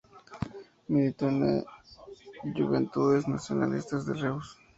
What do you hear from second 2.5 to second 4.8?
Juventudes Nacionalistas de Reus.